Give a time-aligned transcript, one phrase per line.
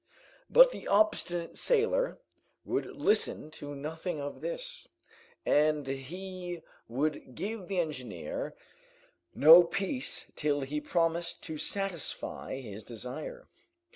[0.49, 2.17] But the obstinate sailor
[2.65, 4.87] would listen to nothing of this,
[5.45, 8.55] and he would give the engineer
[9.35, 13.47] no peace till he promised to satisfy his desire.